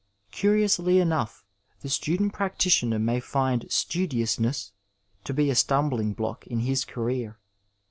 [0.31, 1.45] Curiously enough,
[1.81, 4.71] the student practitioner may find studiousness
[5.25, 7.37] to be a stumbling block in his career.